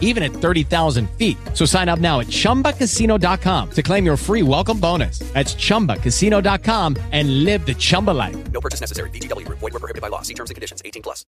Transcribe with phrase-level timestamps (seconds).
[0.00, 1.36] even at 30,000 feet.
[1.52, 5.18] So sign up now at chumbacasino.com to claim your free welcome bonus.
[5.34, 8.36] That's chumbacasino.com and live the Chumba life.
[8.52, 9.10] No purchase necessary.
[9.10, 9.58] VGW Group.
[9.58, 10.22] Void were prohibited by law.
[10.22, 10.80] See terms and conditions.
[10.84, 11.26] 18 plus.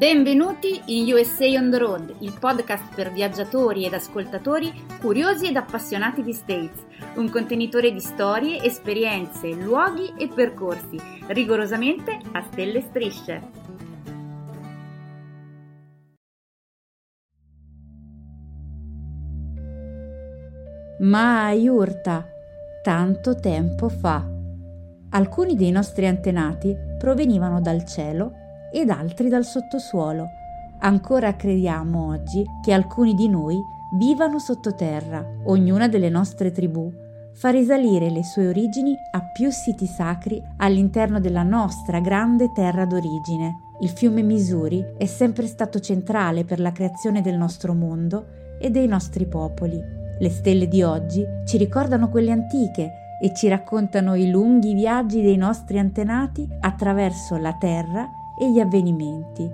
[0.00, 6.22] Benvenuti in USA on the Road, il podcast per viaggiatori ed ascoltatori curiosi ed appassionati
[6.22, 6.82] di States,
[7.16, 13.59] un contenitore di storie, esperienze, luoghi e percorsi, rigorosamente a stelle e strisce.
[21.00, 22.26] Ma Iurta,
[22.82, 24.22] tanto tempo fa.
[25.12, 28.32] Alcuni dei nostri antenati provenivano dal cielo
[28.70, 30.26] ed altri dal sottosuolo.
[30.80, 33.58] Ancora crediamo oggi che alcuni di noi
[33.96, 36.92] vivano sottoterra, ognuna delle nostre tribù
[37.32, 43.56] fa risalire le sue origini a più siti sacri all'interno della nostra grande terra d'origine.
[43.80, 48.26] Il fiume Missouri è sempre stato centrale per la creazione del nostro mondo
[48.60, 49.99] e dei nostri popoli.
[50.20, 55.38] Le stelle di oggi ci ricordano quelle antiche e ci raccontano i lunghi viaggi dei
[55.38, 58.06] nostri antenati attraverso la terra
[58.38, 59.50] e gli avvenimenti.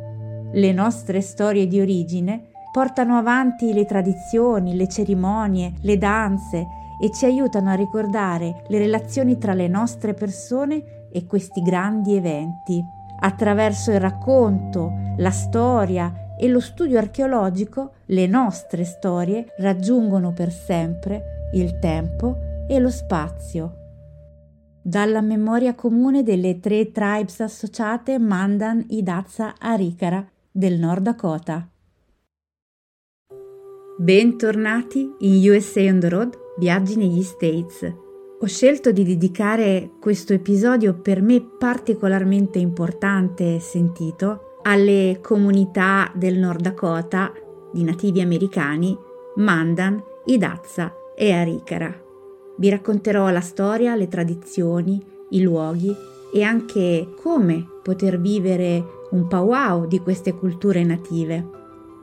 [0.50, 6.66] Le nostre storie di origine portano avanti le tradizioni, le cerimonie, le danze
[7.00, 12.84] e ci aiutano a ricordare le relazioni tra le nostre persone e questi grandi eventi.
[13.20, 21.48] Attraverso il racconto, la storia e lo studio archeologico, le nostre storie raggiungono per sempre
[21.54, 22.36] il tempo
[22.68, 23.84] e lo spazio.
[24.82, 31.68] Dalla memoria comune delle tre tribes associate Mandan, Idaza, Arikara del Nord Dakota.
[33.98, 37.82] Bentornati in USA on the Road, viaggi negli States.
[38.38, 46.38] Ho scelto di dedicare questo episodio per me particolarmente importante e sentito alle comunità del
[46.38, 47.32] Nord Dakota
[47.72, 48.98] di nativi americani
[49.36, 51.94] Mandan, Idaza e Arikara.
[52.56, 55.00] Vi racconterò la storia, le tradizioni,
[55.30, 55.94] i luoghi
[56.32, 61.46] e anche come poter vivere un powwow di queste culture native,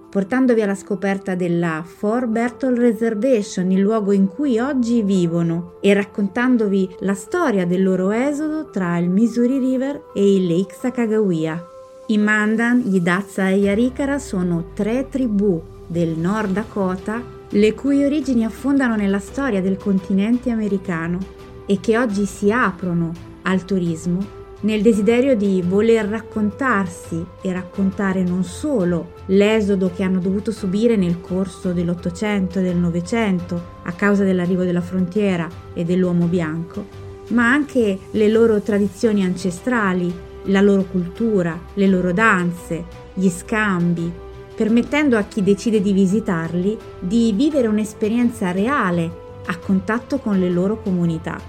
[0.10, 6.96] portandovi alla scoperta della Fort Berthold Reservation, il luogo in cui oggi vivono, e raccontandovi
[7.00, 11.72] la storia del loro esodo tra il Missouri River e il Lake Sacagawea.
[12.06, 18.04] I Mandan, gli Dazza e gli Arikara sono tre tribù del Nord Dakota le cui
[18.04, 21.20] origini affondano nella storia del continente americano
[21.66, 23.12] e che oggi si aprono
[23.44, 30.52] al turismo nel desiderio di voler raccontarsi e raccontare non solo l'esodo che hanno dovuto
[30.52, 36.86] subire nel corso dell'Ottocento e del Novecento a causa dell'arrivo della frontiera e dell'uomo bianco,
[37.30, 40.14] ma anche le loro tradizioni ancestrali,
[40.46, 44.12] la loro cultura, le loro danze, gli scambi,
[44.56, 50.82] permettendo a chi decide di visitarli di vivere un'esperienza reale a contatto con le loro
[50.82, 51.40] comunità,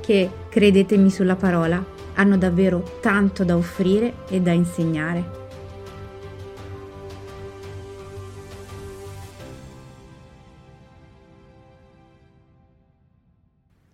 [0.00, 5.38] che, credetemi sulla parola, hanno davvero tanto da offrire e da insegnare.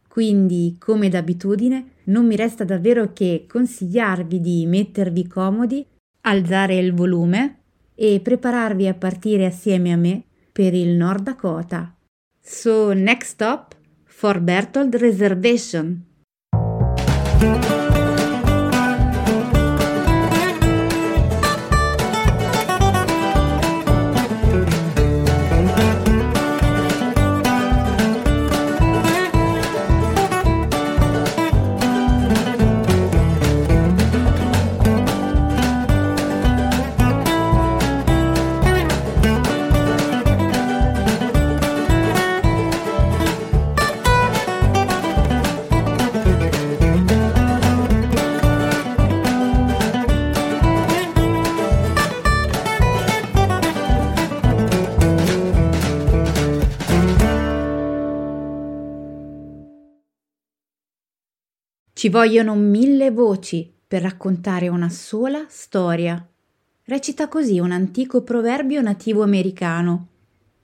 [0.09, 5.87] Quindi, come d'abitudine, non mi resta davvero che consigliarvi di mettervi comodi,
[6.22, 7.61] alzare il volume
[7.94, 11.95] e prepararvi a partire assieme a me per il Nord Dakota.
[12.41, 13.75] So, next stop,
[14.05, 16.05] Fort Berthold Reservation.
[62.06, 66.24] Ci vogliono mille voci per raccontare una sola storia.
[66.84, 70.06] Recita così un antico proverbio nativo americano.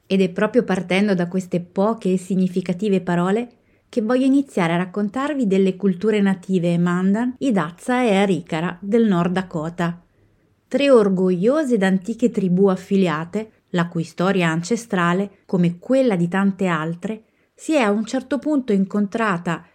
[0.06, 3.48] Ed è proprio partendo da queste poche e significative parole
[3.88, 10.00] che voglio iniziare a raccontarvi delle culture native Mandan, Idaza e Arikara del Nord Dakota.
[10.68, 17.24] Tre orgogliose ed antiche tribù affiliate, la cui storia ancestrale, come quella di tante altre,
[17.52, 19.66] si è a un certo punto incontrata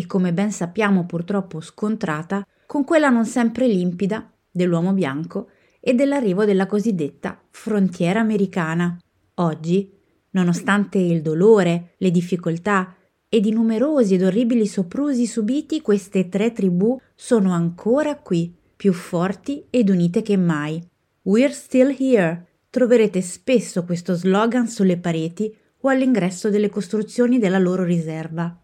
[0.00, 6.46] e come ben sappiamo purtroppo scontrata con quella non sempre limpida dell'uomo bianco e dell'arrivo
[6.46, 8.98] della cosiddetta frontiera americana.
[9.34, 9.92] Oggi,
[10.30, 12.94] nonostante il dolore, le difficoltà
[13.28, 19.66] ed i numerosi ed orribili soprusi subiti, queste tre tribù sono ancora qui, più forti
[19.68, 20.82] ed unite che mai.
[21.22, 22.46] We're still here.
[22.70, 28.58] Troverete spesso questo slogan sulle pareti o all'ingresso delle costruzioni della loro riserva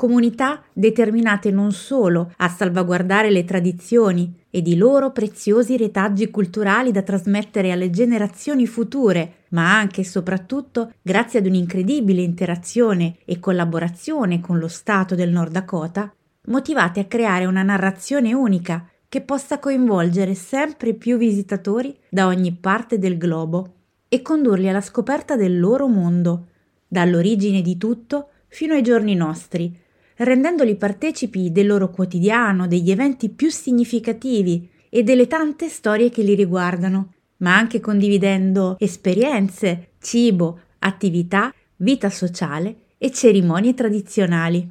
[0.00, 7.02] comunità determinate non solo a salvaguardare le tradizioni ed i loro preziosi retaggi culturali da
[7.02, 14.58] trasmettere alle generazioni future, ma anche e soprattutto grazie ad un'incredibile interazione e collaborazione con
[14.58, 16.10] lo Stato del Nord Dakota,
[16.46, 22.98] motivate a creare una narrazione unica che possa coinvolgere sempre più visitatori da ogni parte
[22.98, 23.74] del globo
[24.08, 26.46] e condurli alla scoperta del loro mondo,
[26.88, 29.88] dall'origine di tutto fino ai giorni nostri,
[30.20, 36.34] rendendoli partecipi del loro quotidiano, degli eventi più significativi e delle tante storie che li
[36.34, 44.70] riguardano, ma anche condividendo esperienze, cibo, attività, vita sociale e cerimonie tradizionali.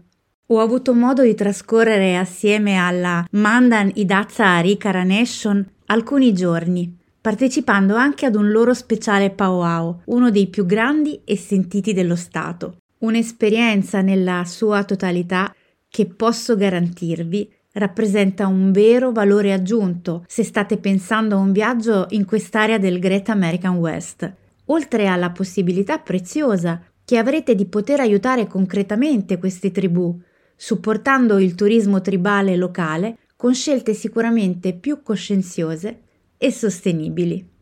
[0.51, 8.25] Ho avuto modo di trascorrere assieme alla Mandan Idaza Arikara Nation alcuni giorni, partecipando anche
[8.25, 12.77] ad un loro speciale powwow, uno dei più grandi e sentiti dello Stato.
[12.99, 15.55] Un'esperienza nella sua totalità
[15.87, 22.25] che posso garantirvi rappresenta un vero valore aggiunto se state pensando a un viaggio in
[22.25, 24.29] quest'area del Great American West,
[24.65, 30.19] oltre alla possibilità preziosa che avrete di poter aiutare concretamente queste tribù,
[30.57, 36.01] supportando il turismo tribale locale con scelte sicuramente più coscienziose
[36.37, 37.58] e sostenibili.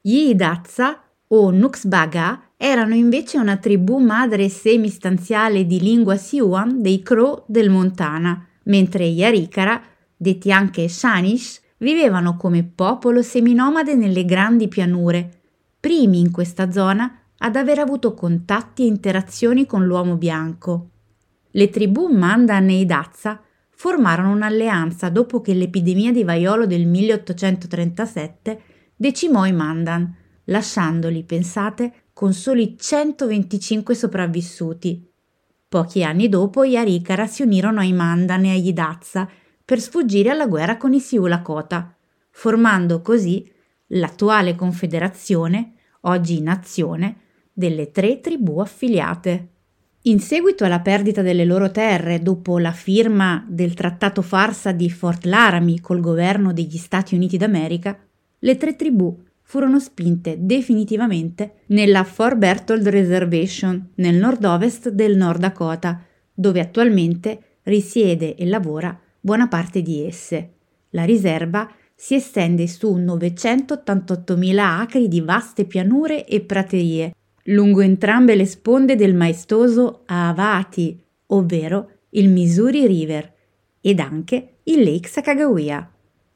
[0.00, 7.44] Gli Idaza o Nuxbaga erano invece una tribù madre semistanziale di lingua Siouan dei Crow
[7.46, 9.80] del Montana, mentre gli Arikara,
[10.16, 15.39] detti anche Shanish, vivevano come popolo seminomade nelle grandi pianure,
[15.80, 20.90] primi in questa zona ad aver avuto contatti e interazioni con l'uomo bianco.
[21.52, 28.60] Le tribù Mandan e Idazza formarono un'alleanza dopo che l'epidemia di vaiolo del 1837
[28.94, 35.08] decimò i Mandan, lasciandoli, pensate, con soli 125 sopravvissuti.
[35.66, 39.26] Pochi anni dopo gli Arikara si unirono ai Mandan e agli Idazza
[39.64, 41.96] per sfuggire alla guerra con i Sioux Lakota,
[42.30, 43.50] formando così
[43.92, 47.16] l'attuale confederazione, oggi nazione,
[47.52, 49.48] delle tre tribù affiliate.
[50.02, 55.24] In seguito alla perdita delle loro terre dopo la firma del trattato farsa di Fort
[55.24, 57.98] Laramie col governo degli Stati Uniti d'America,
[58.38, 66.02] le tre tribù furono spinte definitivamente nella Fort Berthold Reservation nel nord-ovest del Nord Dakota,
[66.32, 70.52] dove attualmente risiede e lavora buona parte di esse.
[70.90, 71.68] La riserva
[72.02, 77.14] si estende su 988.000 acri di vaste pianure e praterie,
[77.44, 83.30] lungo entrambe le sponde del maestoso Avati, ovvero il Missouri River,
[83.82, 85.92] ed anche il Lake Sacagawea.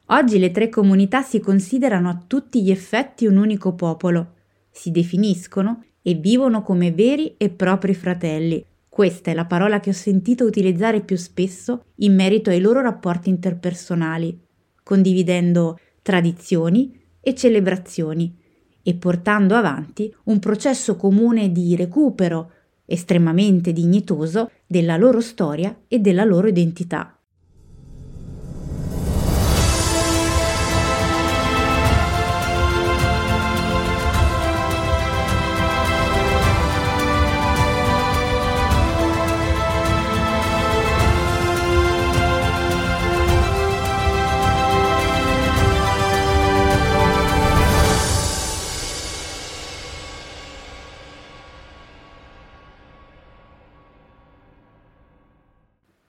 [0.08, 4.32] Oggi le tre comunità si considerano a tutti gli effetti un unico popolo,
[4.70, 8.62] si definiscono e vivono come veri e propri fratelli.
[8.86, 13.30] Questa è la parola che ho sentito utilizzare più spesso in merito ai loro rapporti
[13.30, 14.43] interpersonali
[14.84, 18.36] condividendo tradizioni e celebrazioni
[18.82, 22.52] e portando avanti un processo comune di recupero
[22.84, 27.13] estremamente dignitoso della loro storia e della loro identità.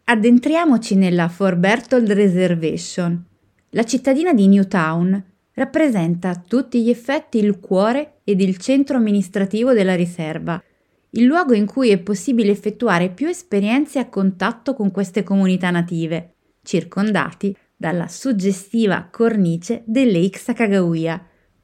[0.07, 3.25] Addentriamoci nella Fort Berthold Reservation.
[3.71, 5.19] La cittadina di Newtown
[5.55, 10.63] rappresenta a tutti gli effetti il cuore ed il centro amministrativo della riserva,
[11.09, 16.35] il luogo in cui è possibile effettuare più esperienze a contatto con queste comunità native,
[16.61, 20.39] circondati dalla suggestiva cornice del Lake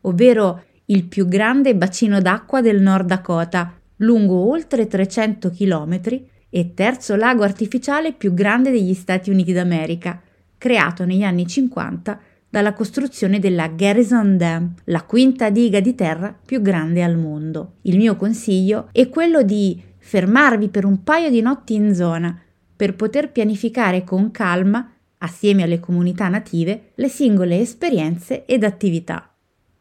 [0.01, 7.15] ovvero il più grande bacino d'acqua del Nord Dakota, lungo oltre 300 chilometri e terzo
[7.15, 10.21] lago artificiale più grande degli Stati Uniti d'America,
[10.57, 16.61] creato negli anni 50 dalla costruzione della Garrison Dam, la quinta diga di terra più
[16.61, 17.77] grande al mondo.
[17.83, 22.37] Il mio consiglio è quello di fermarvi per un paio di notti in zona
[22.75, 29.30] per poter pianificare con calma, assieme alle comunità native, le singole esperienze ed attività.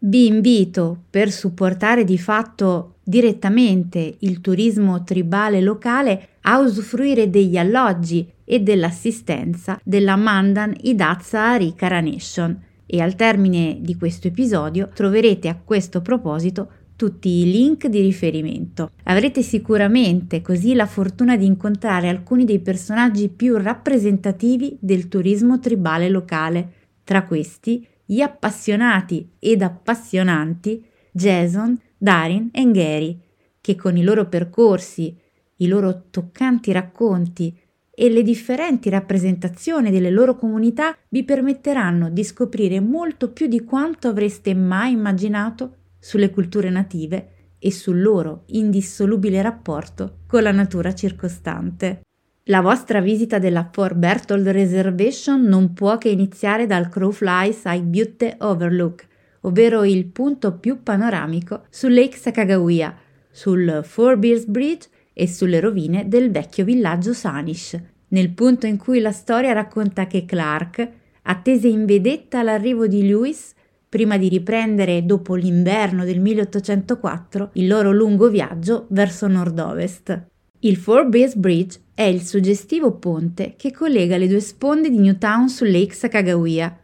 [0.02, 8.26] Vi invito, per supportare di fatto direttamente il turismo tribale locale, a usufruire degli alloggi
[8.46, 15.60] e dell'assistenza della Mandan Idazza Arikara Nation e al termine di questo episodio troverete a
[15.62, 18.92] questo proposito tutti i link di riferimento.
[19.02, 26.08] Avrete sicuramente così la fortuna di incontrare alcuni dei personaggi più rappresentativi del turismo tribale
[26.08, 26.72] locale,
[27.04, 33.20] tra questi gli appassionati ed appassionanti Jason, Darin e Gary,
[33.60, 35.16] che con i loro percorsi
[35.58, 37.56] i loro toccanti racconti
[37.88, 44.08] e le differenti rappresentazioni delle loro comunità vi permetteranno di scoprire molto più di quanto
[44.08, 52.00] avreste mai immaginato sulle culture native e sul loro indissolubile rapporto con la natura circostante.
[52.44, 58.36] La vostra visita della Fort Berthold Reservation non può che iniziare dal Crowfly Side Butte
[58.38, 59.06] Overlook,
[59.42, 62.96] ovvero il punto più panoramico su Lake Sacagawea,
[63.30, 67.78] sul Four Bears Bridge e sulle rovine del vecchio villaggio Sanish,
[68.08, 70.88] nel punto in cui la storia racconta che Clark
[71.22, 73.52] attese in vedetta l'arrivo di Lewis
[73.86, 80.29] prima di riprendere dopo l'inverno del 1804 il loro lungo viaggio verso nord-ovest.
[80.62, 85.48] Il Four Base Bridge è il suggestivo ponte che collega le due sponde di Newtown
[85.48, 86.78] sul Lake Sacagawea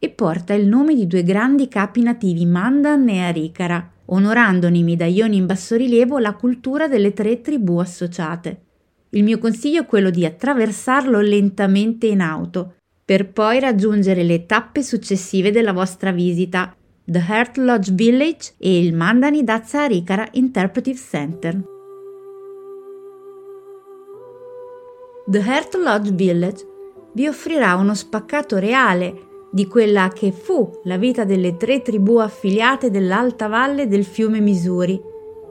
[0.00, 5.36] e porta il nome di due grandi capi nativi Mandan e Arikara, onorando nei medaglioni
[5.36, 8.62] in bassorilievo la cultura delle tre tribù associate.
[9.10, 14.82] Il mio consiglio è quello di attraversarlo lentamente in auto, per poi raggiungere le tappe
[14.82, 21.78] successive della vostra visita, The Heart Lodge Village e il Mandani Dazza Arikara Interpretive Center.
[25.30, 26.66] The Heart Lodge Village
[27.12, 29.14] vi offrirà uno spaccato reale
[29.52, 35.00] di quella che fu la vita delle tre tribù affiliate dell'alta valle del fiume Missouri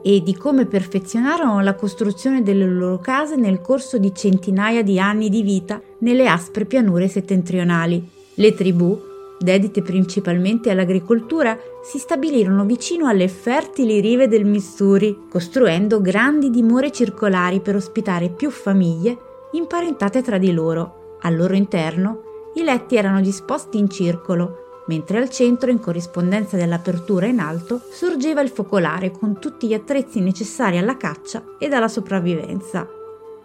[0.02, 5.30] e di come perfezionarono la costruzione delle loro case nel corso di centinaia di anni
[5.30, 8.06] di vita nelle aspre pianure settentrionali.
[8.34, 9.00] Le tribù,
[9.38, 17.60] dedite principalmente all'agricoltura, si stabilirono vicino alle fertili rive del Missouri, costruendo grandi dimore circolari
[17.60, 21.18] per ospitare più famiglie imparentate tra di loro.
[21.22, 22.22] Al loro interno
[22.54, 28.40] i letti erano disposti in circolo, mentre al centro, in corrispondenza dell'apertura in alto, sorgeva
[28.40, 32.88] il focolare con tutti gli attrezzi necessari alla caccia ed alla sopravvivenza.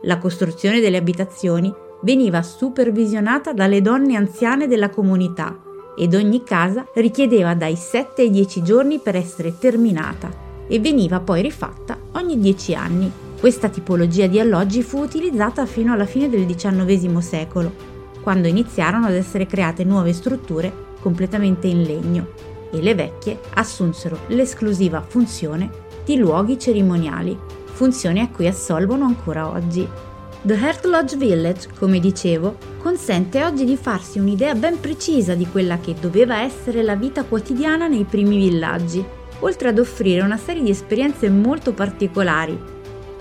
[0.02, 5.60] La costruzione delle abitazioni veniva supervisionata dalle donne anziane della comunità
[5.96, 10.30] ed ogni casa richiedeva dai 7 ai 10 giorni per essere terminata
[10.68, 13.25] e veniva poi rifatta ogni 10 anni.
[13.46, 17.72] Questa tipologia di alloggi fu utilizzata fino alla fine del XIX secolo
[18.24, 22.30] quando iniziarono ad essere create nuove strutture completamente in legno
[22.72, 25.70] e le vecchie assunsero l'esclusiva funzione
[26.04, 29.88] di luoghi cerimoniali, funzione a cui assolvono ancora oggi.
[30.42, 35.78] The Heart Lodge Village, come dicevo, consente oggi di farsi un'idea ben precisa di quella
[35.78, 39.06] che doveva essere la vita quotidiana nei primi villaggi,
[39.42, 42.74] oltre ad offrire una serie di esperienze molto particolari,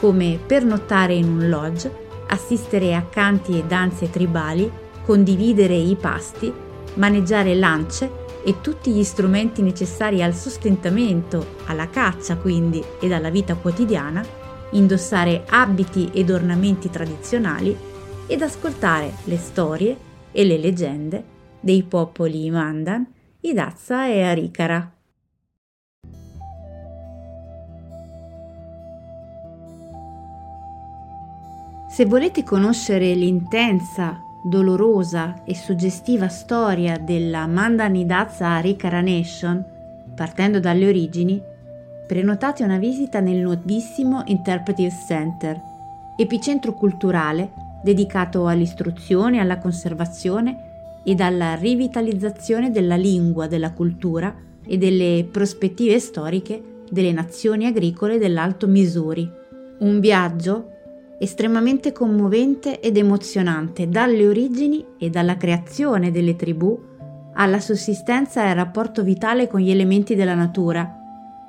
[0.05, 1.91] come pernottare in un lodge,
[2.27, 4.71] assistere a canti e danze tribali,
[5.03, 6.53] condividere i pasti,
[6.97, 8.11] maneggiare lance
[8.45, 14.23] e tutti gli strumenti necessari al sostentamento, alla caccia quindi ed alla vita quotidiana,
[14.73, 17.75] indossare abiti ed ornamenti tradizionali
[18.27, 19.97] ed ascoltare le storie
[20.33, 21.25] e le leggende
[21.61, 24.94] dei popoli Mandan, Idazza e Arikara.
[31.95, 39.65] Se volete conoscere l'intensa dolorosa e suggestiva storia della Mandanidazza Arikara Nation,
[40.13, 41.41] partendo dalle origini,
[42.05, 45.61] prenotate una visita nel nuovissimo Interpretive Center,
[46.17, 47.53] epicentro culturale
[47.85, 54.35] dedicato all'istruzione, alla conservazione ed alla rivitalizzazione della lingua, della cultura
[54.67, 59.31] e delle prospettive storiche delle nazioni agricole dell'Alto Missouri.
[59.79, 60.71] Un viaggio
[61.19, 66.93] estremamente commovente ed emozionante dalle origini e dalla creazione delle tribù
[67.35, 71.01] alla sussistenza e al rapporto vitale con gli elementi della natura,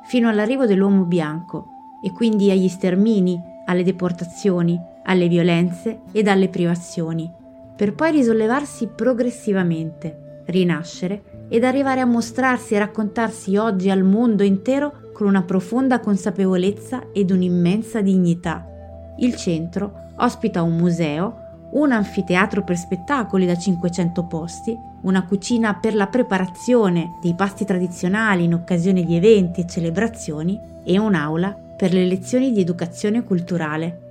[0.08, 1.68] fino all'arrivo dell'uomo bianco
[2.04, 7.32] e quindi agli stermini, alle deportazioni, alle violenze ed alle privazioni,
[7.76, 15.12] per poi risollevarsi progressivamente, rinascere ed arrivare a mostrarsi e raccontarsi oggi al mondo intero
[15.14, 18.75] con una profonda consapevolezza ed un'immensa dignità.
[19.18, 25.94] Il centro ospita un museo, un anfiteatro per spettacoli da 500 posti, una cucina per
[25.96, 32.06] la preparazione dei pasti tradizionali in occasione di eventi e celebrazioni e un'aula per le
[32.06, 34.02] lezioni di educazione culturale.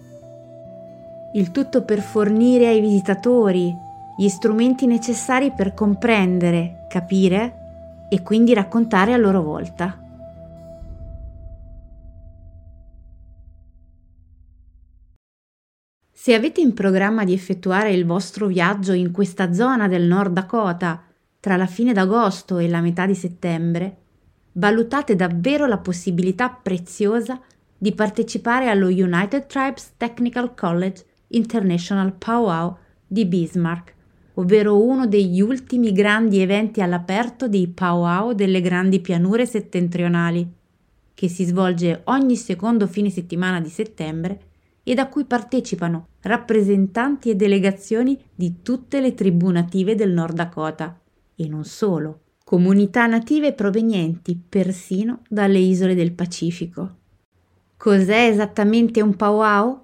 [1.32, 3.76] Il tutto per fornire ai visitatori
[4.16, 10.03] gli strumenti necessari per comprendere, capire e quindi raccontare a loro volta.
[16.24, 21.04] Se avete in programma di effettuare il vostro viaggio in questa zona del Nord Dakota
[21.38, 23.96] tra la fine d'agosto e la metà di settembre,
[24.52, 27.38] valutate davvero la possibilità preziosa
[27.76, 32.74] di partecipare allo United Tribes Technical College International Powwow
[33.06, 33.94] di Bismarck,
[34.36, 40.50] ovvero uno degli ultimi grandi eventi all'aperto dei powwow delle grandi pianure settentrionali,
[41.12, 44.40] che si svolge ogni secondo fine settimana di settembre
[44.82, 50.98] e da cui partecipano rappresentanti e delegazioni di tutte le tribù native del Nord Dakota
[51.34, 56.96] e non solo, comunità native provenienti persino dalle isole del Pacifico.
[57.76, 59.80] Cos'è esattamente un powwow?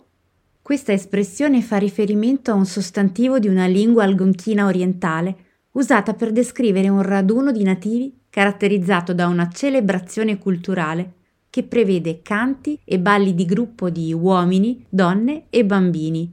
[0.62, 5.36] Questa espressione fa riferimento a un sostantivo di una lingua algonchina orientale
[5.72, 11.14] usata per descrivere un raduno di nativi caratterizzato da una celebrazione culturale
[11.50, 16.32] che prevede canti e balli di gruppo di uomini, donne e bambini,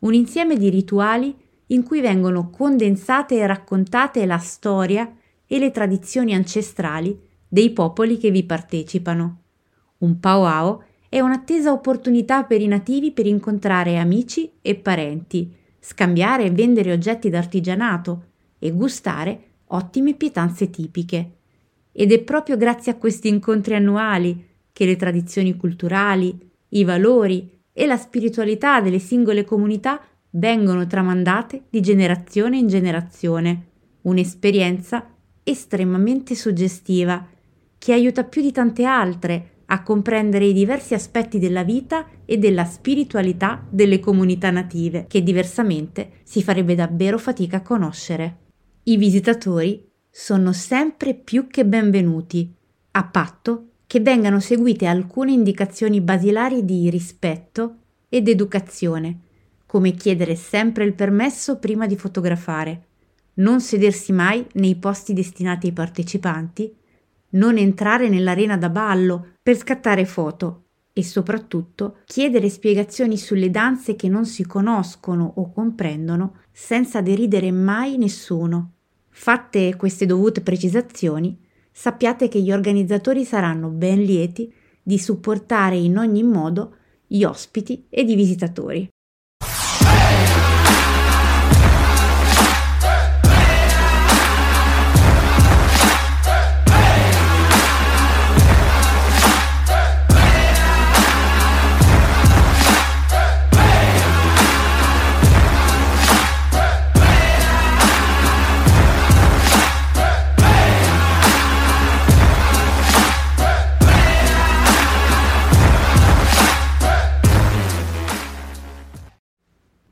[0.00, 1.34] un insieme di rituali
[1.66, 5.12] in cui vengono condensate e raccontate la storia
[5.46, 9.40] e le tradizioni ancestrali dei popoli che vi partecipano.
[9.98, 16.50] Un powwow è un'attesa opportunità per i nativi per incontrare amici e parenti, scambiare e
[16.50, 18.24] vendere oggetti d'artigianato
[18.58, 21.32] e gustare ottime pietanze tipiche.
[21.92, 26.36] Ed è proprio grazie a questi incontri annuali che le tradizioni culturali,
[26.70, 33.66] i valori e la spiritualità delle singole comunità vengono tramandate di generazione in generazione.
[34.02, 35.06] Un'esperienza
[35.42, 37.26] estremamente suggestiva
[37.78, 42.64] che aiuta più di tante altre a comprendere i diversi aspetti della vita e della
[42.64, 48.36] spiritualità delle comunità native, che diversamente si farebbe davvero fatica a conoscere.
[48.84, 52.52] I visitatori sono sempre più che benvenuti,
[52.92, 57.74] a patto che vengano seguite alcune indicazioni basilari di rispetto
[58.08, 59.18] ed educazione,
[59.66, 62.86] come chiedere sempre il permesso prima di fotografare,
[63.34, 66.74] non sedersi mai nei posti destinati ai partecipanti,
[67.32, 70.62] non entrare nell'arena da ballo per scattare foto
[70.94, 77.98] e soprattutto chiedere spiegazioni sulle danze che non si conoscono o comprendono senza deridere mai
[77.98, 78.70] nessuno.
[79.10, 81.41] Fatte queste dovute precisazioni,
[81.72, 88.10] sappiate che gli organizzatori saranno ben lieti di supportare in ogni modo gli ospiti ed
[88.10, 88.88] i visitatori.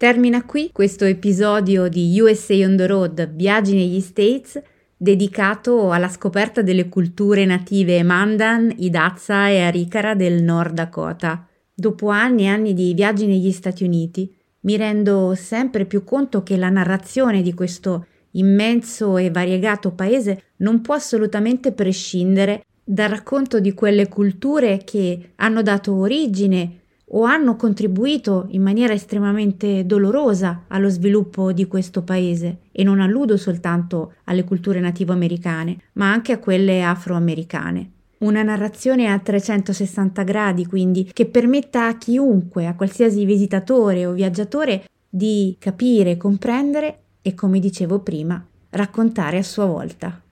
[0.01, 4.59] Termina qui questo episodio di USA on the Road, viaggi negli States,
[4.97, 11.47] dedicato alla scoperta delle culture native Mandan, Idaza e Arikara del Nord Dakota.
[11.75, 16.57] Dopo anni e anni di viaggi negli Stati Uniti, mi rendo sempre più conto che
[16.57, 23.75] la narrazione di questo immenso e variegato paese non può assolutamente prescindere dal racconto di
[23.75, 26.80] quelle culture che hanno dato origine
[27.13, 33.37] o hanno contribuito in maniera estremamente dolorosa allo sviluppo di questo paese e non alludo
[33.37, 37.91] soltanto alle culture nativo-americane, ma anche a quelle afroamericane.
[38.19, 44.85] Una narrazione a 360 gradi, quindi, che permetta a chiunque, a qualsiasi visitatore o viaggiatore,
[45.09, 50.23] di capire, comprendere e, come dicevo prima, raccontare a sua volta.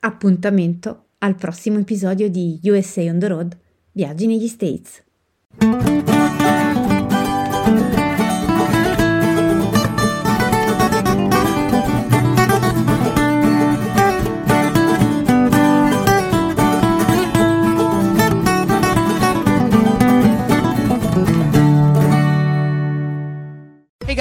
[0.00, 3.56] Appuntamento al prossimo episodio di USA on the Road,
[3.92, 5.02] Viaggi negli States.
[5.58, 6.19] Thank you.